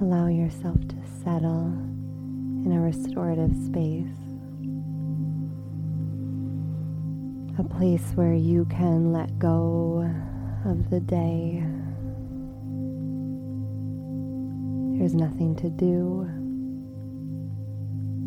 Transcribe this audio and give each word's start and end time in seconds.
Allow 0.00 0.26
yourself 0.26 0.76
to 0.88 0.96
settle 1.22 1.66
in 2.64 2.72
a 2.72 2.80
restorative 2.80 3.56
space, 3.56 4.08
a 7.58 7.62
place 7.62 8.12
where 8.14 8.34
you 8.34 8.64
can 8.64 9.12
let 9.12 9.38
go 9.38 10.10
of 10.64 10.90
the 10.90 10.98
day. 10.98 11.62
There's 14.98 15.14
nothing 15.14 15.54
to 15.56 15.70
do, 15.70 16.28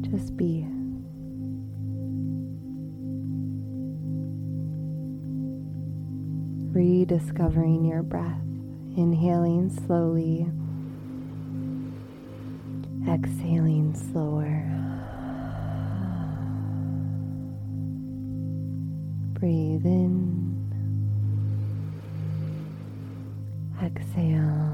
just 0.09 0.37
be. 0.37 0.65
Rediscovering 6.71 7.85
your 7.85 8.03
breath, 8.03 8.41
inhaling 8.97 9.69
slowly 9.69 10.47
exhaling 13.07 13.93
slower. 13.93 14.63
Breathe 19.39 19.85
in. 19.85 20.55
Exhale. 23.83 24.71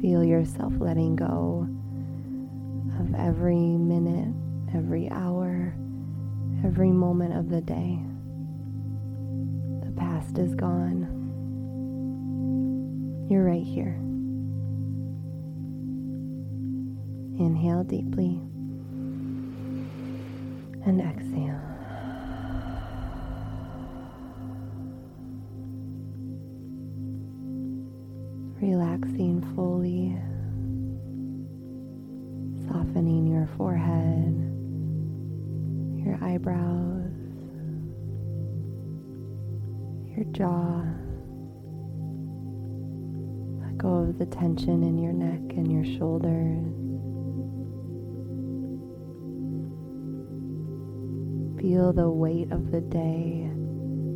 Feel 0.00 0.22
yourself 0.22 0.72
letting 0.78 1.16
go 1.16 1.66
of 3.00 3.14
every 3.14 3.56
minute, 3.56 4.32
every 4.74 5.10
hour, 5.10 5.74
every 6.64 6.92
moment 6.92 7.34
of 7.34 7.48
the 7.48 7.60
day. 7.60 7.98
The 9.84 9.92
past 9.92 10.38
is 10.38 10.54
gone. 10.54 11.14
You're 13.28 13.44
right 13.44 13.64
here. 13.64 14.05
Inhale 17.38 17.84
deeply 17.84 18.40
and 20.86 21.00
exhale. 21.02 21.60
Relaxing 28.58 29.42
fully, 29.54 30.16
softening 32.66 33.26
your 33.26 33.46
forehead, 33.58 34.34
your 36.02 36.16
eyebrows, 36.24 37.12
your 40.16 40.24
jaw. 40.32 40.84
Let 43.60 43.76
go 43.76 43.96
of 43.96 44.18
the 44.18 44.24
tension 44.24 44.82
in 44.82 44.96
your 44.96 45.12
neck 45.12 45.54
and 45.54 45.70
your 45.70 45.84
shoulders. 45.98 46.85
Feel 51.66 51.92
the 51.92 52.08
weight 52.08 52.52
of 52.52 52.70
the 52.70 52.80
day 52.80 53.50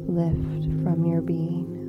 lift 0.06 0.62
from 0.84 1.04
your 1.04 1.20
being. 1.20 1.79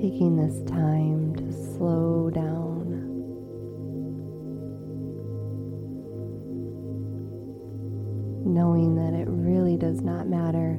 Taking 0.00 0.34
this 0.34 0.62
time 0.62 1.34
to 1.36 1.52
slow 1.52 2.30
down. 2.30 2.86
Knowing 8.46 8.94
that 8.94 9.12
it 9.12 9.28
really 9.28 9.76
does 9.76 10.00
not 10.00 10.26
matter 10.26 10.78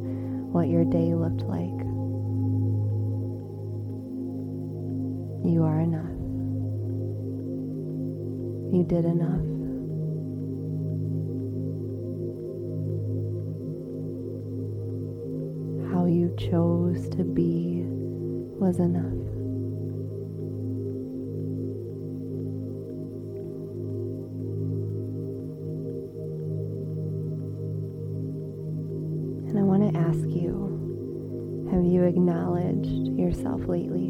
what 0.51 0.69
your 0.69 0.83
day 0.85 1.13
looked 1.13 1.43
like. 1.43 1.69
You 5.45 5.65
are 5.65 5.81
enough. 5.81 6.17
You 8.73 8.83
did 8.83 9.05
enough. 9.05 9.45
How 15.93 16.07
you 16.07 16.33
chose 16.39 17.07
to 17.09 17.23
be 17.23 18.00
was 18.61 18.77
enough. 18.77 19.03
And 29.49 29.57
I 29.57 29.63
want 29.63 29.91
to 29.91 29.99
ask 29.99 30.19
you 30.29 31.67
have 31.71 31.83
you 31.83 32.03
acknowledged 32.03 33.17
yourself 33.17 33.61
lately? 33.67 34.09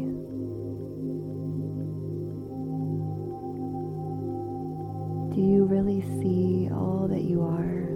Do 5.34 5.40
you 5.40 5.64
really 5.64 6.02
see 6.20 6.68
all 6.70 7.08
that 7.08 7.22
you 7.22 7.40
are? 7.40 7.91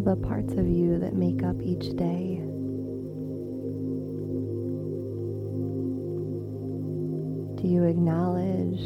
All 0.00 0.16
the 0.16 0.26
parts 0.26 0.54
of 0.54 0.66
you 0.66 0.98
that 0.98 1.14
make 1.14 1.42
up 1.42 1.60
each 1.60 1.94
day. 1.94 2.40
Do 7.60 7.68
you 7.68 7.84
acknowledge 7.84 8.80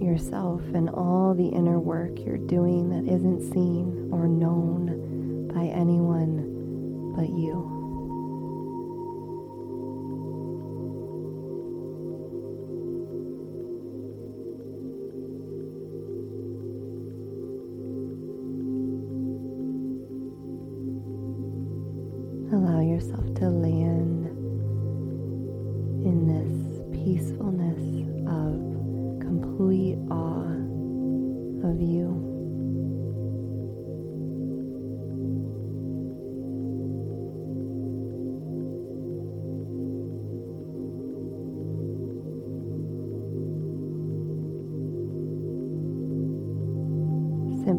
yourself 0.00 0.62
and 0.74 0.88
all 0.90 1.34
the 1.34 1.48
inner 1.48 1.80
work 1.80 2.20
you're 2.24 2.38
doing 2.38 2.90
that 2.90 3.12
isn't 3.12 3.52
seen 3.52 4.10
or 4.12 4.28
known 4.28 5.48
by 5.52 5.64
anyone 5.64 7.12
but 7.16 7.28
you? 7.30 7.81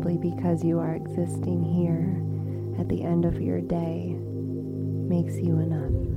Simply 0.04 0.32
because 0.32 0.66
you 0.66 0.80
are 0.80 0.96
existing 0.96 1.64
here 1.64 2.20
at 2.78 2.90
the 2.90 3.04
end 3.04 3.24
of 3.24 3.42
your 3.42 3.62
day 3.62 4.18
makes 4.20 5.38
you 5.38 5.60
enough. 5.60 6.13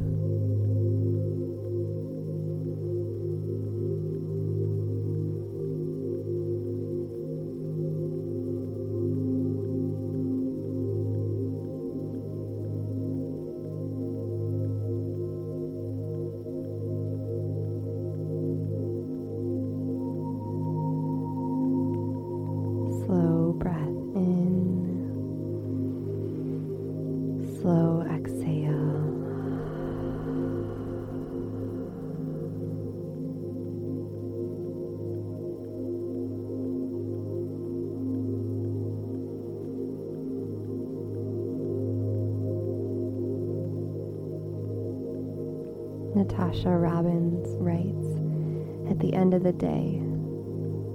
Natasha 46.27 46.71
Robbins 46.71 47.47
writes 47.61 48.91
At 48.91 48.99
the 48.99 49.15
end 49.15 49.33
of 49.33 49.45
the 49.45 49.53
day, 49.53 50.01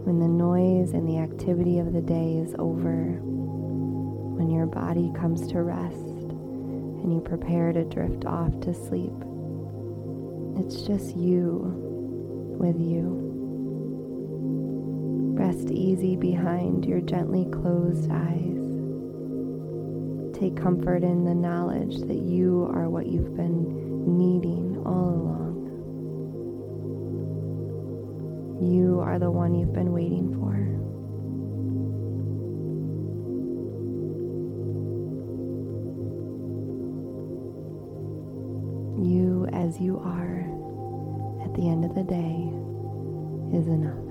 when 0.04 0.20
the 0.20 0.28
noise 0.28 0.92
and 0.92 1.08
the 1.08 1.20
activity 1.20 1.80
of 1.80 1.94
the 1.94 2.02
day 2.02 2.34
is 2.36 2.54
over, 2.60 3.22
when 4.36 4.50
your 4.50 4.66
body 4.66 5.10
comes 5.16 5.48
to 5.48 5.62
rest 5.62 5.96
and 5.96 7.14
you 7.14 7.22
prepare 7.22 7.72
to 7.72 7.86
drift 7.86 8.26
off 8.26 8.60
to 8.60 8.74
sleep, 8.74 9.14
it's 10.60 10.82
just 10.82 11.16
you 11.16 11.62
with 12.60 12.78
you. 12.82 13.30
Rest 15.40 15.72
easy 15.72 16.18
behind 16.18 16.84
your 16.84 17.00
gently 17.00 17.46
closed 17.46 18.12
eyes. 18.12 18.68
Take 20.38 20.58
comfort 20.58 21.06
in 21.06 21.24
the 21.24 21.36
knowledge 21.36 22.00
that 22.02 22.20
you 22.20 22.70
are 22.74 22.90
what 22.90 23.08
you've 23.08 23.38
been 23.38 24.18
needing 24.18 24.71
all 24.86 25.10
along. 25.10 25.52
You 28.62 29.00
are 29.00 29.18
the 29.18 29.32
one 29.32 29.56
you've 29.56 29.74
been 29.74 29.92
waiting 29.92 30.34
for. 30.36 30.52
You 39.04 39.48
as 39.52 39.80
you 39.80 39.98
are 39.98 40.42
at 41.44 41.54
the 41.56 41.68
end 41.68 41.86
of 41.86 41.96
the 41.96 42.04
day 42.04 42.52
is 43.58 43.68
enough. 43.68 44.11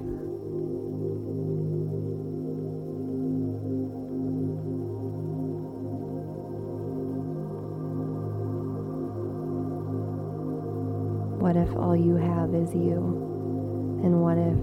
If 11.61 11.77
all 11.77 11.95
you 11.95 12.17
have 12.17 12.55
is 12.55 12.75
you? 12.75 12.97
And 14.03 14.23
what 14.23 14.39
if 14.39 14.61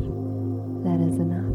that 0.83 0.99
is 0.99 1.19
enough? 1.19 1.46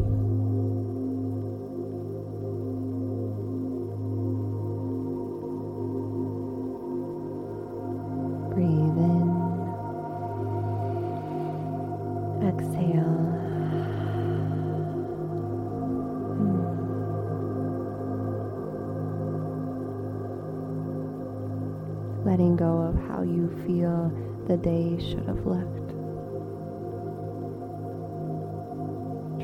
The 24.47 24.57
day 24.57 24.97
should 24.99 25.25
have 25.25 25.45
looked. 25.45 25.89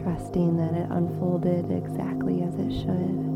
Trusting 0.03 0.57
that 0.57 0.73
it 0.73 0.89
unfolded 0.91 1.71
exactly 1.71 2.41
as 2.43 2.55
it 2.55 2.71
should. 2.71 3.29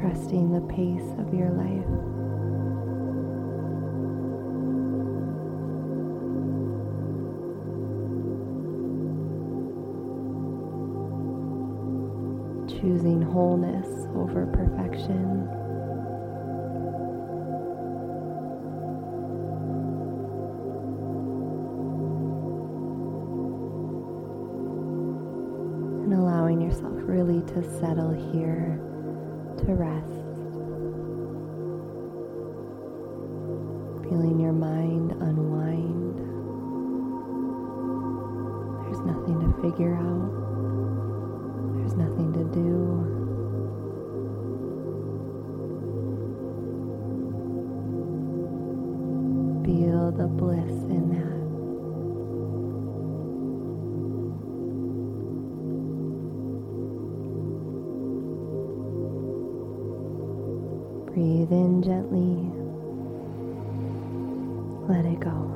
Trusting 0.00 0.52
the 0.52 0.60
pace 0.68 1.14
of 1.18 1.32
your 1.32 1.50
life. 1.50 2.11
Choosing 12.82 13.22
wholeness 13.22 13.86
over 14.16 14.44
perfection. 14.46 15.48
And 26.02 26.12
allowing 26.12 26.60
yourself 26.60 26.92
really 27.04 27.40
to 27.52 27.62
settle 27.78 28.10
here, 28.32 28.80
to 29.58 29.74
rest. 29.74 30.08
Feeling 34.10 34.40
your 34.40 34.52
mind 34.52 35.12
unwind. 35.12 36.18
There's 38.84 39.06
nothing 39.06 39.38
to 39.40 39.62
figure 39.62 39.94
out. 39.94 40.42
There's 41.76 41.94
nothing 41.94 42.32
to 42.32 42.44
do. 42.52 42.71
The 50.16 50.26
bliss 50.28 50.82
in 50.90 51.08
that. 51.10 51.32
Breathe 61.12 61.52
in 61.52 61.82
gently. 61.82 62.52
Let 64.88 65.06
it 65.06 65.20
go. 65.20 65.51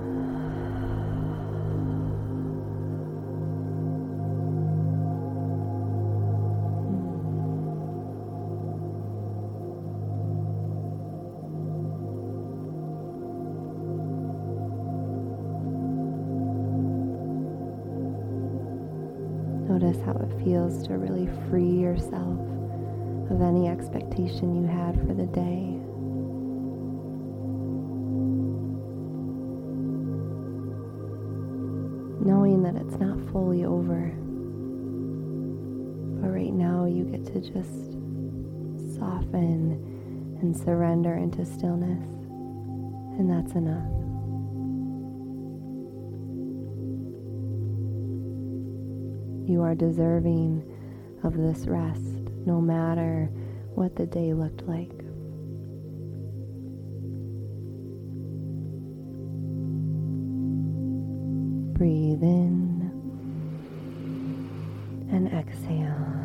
Feels 20.47 20.87
to 20.87 20.97
really 20.97 21.29
free 21.51 21.69
yourself 21.69 22.39
of 23.33 23.43
any 23.43 23.67
expectation 23.67 24.55
you 24.55 24.65
had 24.65 24.95
for 25.01 25.13
the 25.13 25.27
day. 25.27 25.75
Knowing 32.25 32.63
that 32.63 32.77
it's 32.77 32.95
not 33.01 33.19
fully 33.33 33.65
over, 33.65 34.15
but 36.21 36.29
right 36.29 36.53
now 36.53 36.85
you 36.85 37.03
get 37.03 37.27
to 37.27 37.41
just 37.41 37.91
soften 38.95 40.39
and 40.41 40.57
surrender 40.57 41.15
into 41.15 41.45
stillness, 41.45 42.07
and 43.19 43.29
that's 43.29 43.55
enough. 43.55 43.96
You 49.47 49.63
are 49.63 49.75
deserving 49.75 50.65
of 51.23 51.37
this 51.37 51.67
rest, 51.67 52.31
no 52.45 52.61
matter 52.61 53.31
what 53.75 53.95
the 53.95 54.07
day 54.07 54.35
looked 54.35 54.63
like. 54.67 54.91
Breathe 61.79 62.23
in 62.23 62.91
and 65.13 65.29
exhale. 65.29 66.17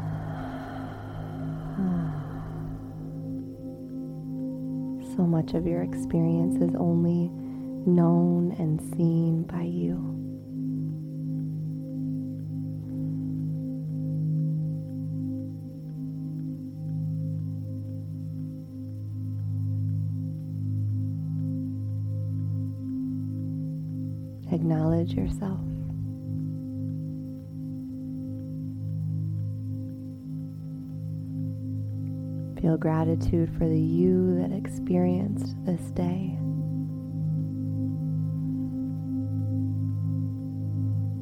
So 5.15 5.27
much 5.27 5.53
of 5.53 5.67
your 5.67 5.83
experience 5.83 6.55
is 6.61 6.73
only 6.75 7.29
known 7.85 8.55
and 8.57 8.81
seen 8.95 9.43
by 9.43 9.63
you. 9.63 10.10
Acknowledge 24.51 25.13
yourself. 25.13 25.59
Feel 32.61 32.77
gratitude 32.77 33.49
for 33.57 33.67
the 33.67 33.79
you 33.79 34.37
that 34.39 34.51
experienced 34.51 35.55
this 35.65 35.81
day. 35.91 36.37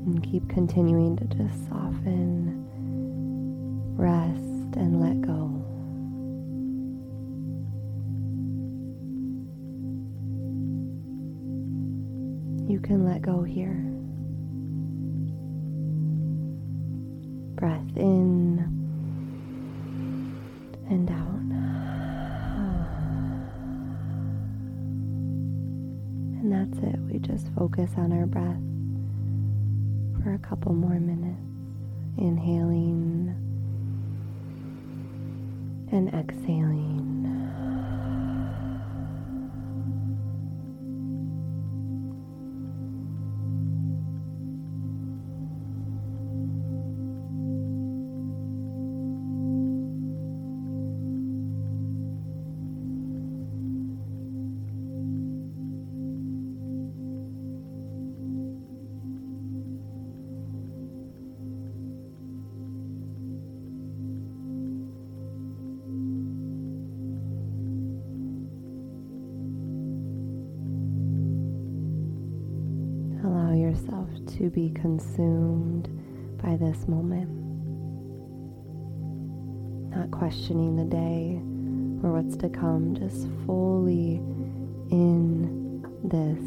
And 0.05 0.21
keep 0.23 0.49
continuing 0.49 1.15
to 1.17 1.25
just 1.25 1.67
soften, 1.67 2.48
here. 13.59 13.83
Breath 17.55 17.97
in 17.97 18.59
and 20.89 21.09
out. 21.09 21.43
And 26.39 26.51
that's 26.53 26.77
it. 26.79 26.99
We 27.11 27.19
just 27.19 27.47
focus 27.53 27.91
on 27.97 28.13
our 28.13 28.25
breath 28.25 28.63
for 30.23 30.33
a 30.35 30.39
couple 30.39 30.73
more 30.73 30.99
minutes. 30.99 31.35
Inhaling 32.17 33.35
and 35.91 36.13
exhaling. 36.13 37.18
To 74.39 74.49
be 74.49 74.69
consumed 74.69 75.89
by 76.41 76.55
this 76.55 76.87
moment. 76.87 77.29
Not 79.93 80.09
questioning 80.11 80.77
the 80.77 80.85
day 80.85 81.41
or 82.01 82.13
what's 82.13 82.37
to 82.37 82.47
come, 82.47 82.95
just 82.95 83.27
fully 83.45 84.15
in 84.91 85.85
this 86.05 86.39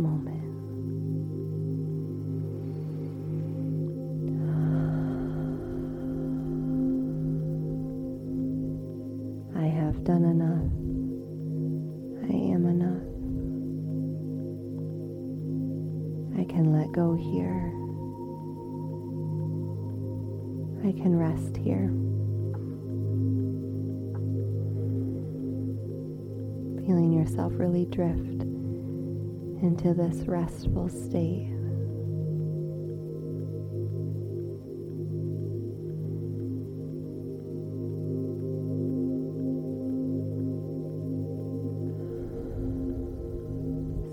moment. 0.00 0.31
Feeling 26.86 27.12
yourself 27.12 27.52
really 27.56 27.84
drift 27.86 28.42
into 29.62 29.94
this 29.94 30.26
restful 30.26 30.88
state. 30.88 31.48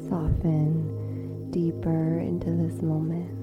Soften 0.08 1.50
deeper 1.50 2.20
into 2.20 2.52
this 2.52 2.84
moment. 2.84 3.38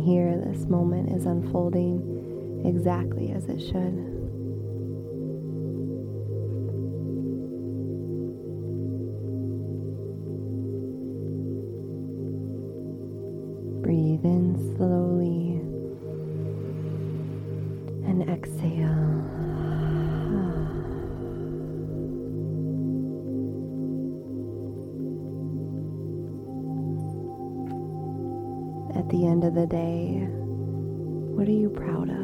Here, 0.00 0.42
this 0.46 0.66
moment 0.66 1.10
is 1.10 1.26
unfolding 1.26 2.62
exactly 2.64 3.30
as 3.32 3.44
it 3.48 3.60
should. 3.60 4.18
Breathe 13.82 14.24
in 14.24 14.56
slowly 14.76 15.60
and 18.08 18.28
exhale. 18.28 18.99
The 29.20 29.26
end 29.26 29.44
of 29.44 29.54
the 29.54 29.66
day, 29.66 30.26
what 31.36 31.46
are 31.46 31.52
you 31.52 31.68
proud 31.68 32.08
of? 32.08 32.16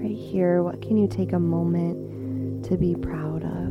Right 0.00 0.16
here, 0.16 0.62
what 0.62 0.80
can 0.80 0.96
you 0.96 1.08
take 1.08 1.32
a 1.32 1.40
moment 1.40 2.66
to 2.66 2.76
be 2.76 2.94
proud 2.94 3.42
of? 3.42 3.63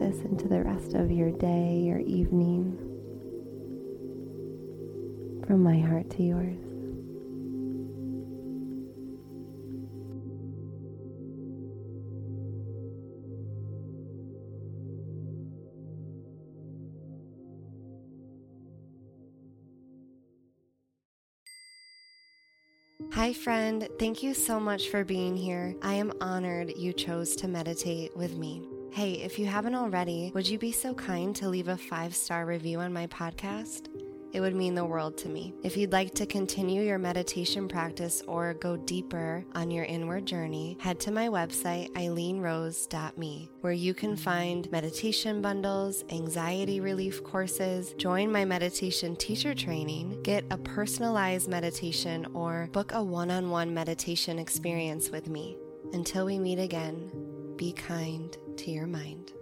This 0.00 0.22
into 0.22 0.48
the 0.48 0.62
rest 0.62 0.94
of 0.94 1.12
your 1.12 1.30
day, 1.30 1.78
your 1.84 1.98
evening. 1.98 2.76
From 5.46 5.62
my 5.62 5.78
heart 5.78 6.08
to 6.10 6.22
yours. 6.22 6.56
Hi, 23.12 23.34
friend. 23.34 23.86
Thank 23.98 24.22
you 24.22 24.32
so 24.32 24.58
much 24.58 24.88
for 24.88 25.04
being 25.04 25.36
here. 25.36 25.74
I 25.82 25.94
am 25.94 26.12
honored 26.22 26.72
you 26.78 26.94
chose 26.94 27.36
to 27.36 27.48
meditate 27.48 28.16
with 28.16 28.38
me. 28.38 28.69
Hey, 28.92 29.12
if 29.12 29.38
you 29.38 29.46
haven't 29.46 29.76
already, 29.76 30.32
would 30.34 30.48
you 30.48 30.58
be 30.58 30.72
so 30.72 30.92
kind 30.94 31.34
to 31.36 31.48
leave 31.48 31.68
a 31.68 31.76
five 31.76 32.12
star 32.14 32.44
review 32.44 32.80
on 32.80 32.92
my 32.92 33.06
podcast? 33.06 33.86
It 34.32 34.40
would 34.40 34.56
mean 34.56 34.74
the 34.74 34.84
world 34.84 35.16
to 35.18 35.28
me. 35.28 35.54
If 35.62 35.76
you'd 35.76 35.92
like 35.92 36.12
to 36.14 36.26
continue 36.26 36.82
your 36.82 36.98
meditation 36.98 37.68
practice 37.68 38.20
or 38.26 38.54
go 38.54 38.76
deeper 38.76 39.44
on 39.54 39.70
your 39.70 39.84
inward 39.84 40.26
journey, 40.26 40.76
head 40.80 40.98
to 41.00 41.12
my 41.12 41.28
website, 41.28 41.92
eileenrose.me, 41.92 43.50
where 43.60 43.72
you 43.72 43.94
can 43.94 44.16
find 44.16 44.70
meditation 44.72 45.40
bundles, 45.40 46.04
anxiety 46.10 46.80
relief 46.80 47.22
courses, 47.22 47.94
join 47.94 48.30
my 48.30 48.44
meditation 48.44 49.14
teacher 49.14 49.54
training, 49.54 50.20
get 50.22 50.44
a 50.50 50.58
personalized 50.58 51.48
meditation, 51.48 52.26
or 52.34 52.68
book 52.72 52.92
a 52.92 53.02
one 53.02 53.30
on 53.30 53.50
one 53.50 53.72
meditation 53.72 54.40
experience 54.40 55.10
with 55.10 55.28
me. 55.28 55.56
Until 55.92 56.26
we 56.26 56.40
meet 56.40 56.58
again, 56.58 57.10
be 57.56 57.72
kind 57.72 58.36
to 58.60 58.70
your 58.70 58.86
mind. 58.86 59.32